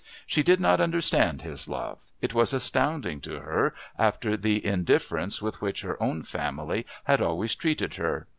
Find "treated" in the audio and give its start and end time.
7.53-7.93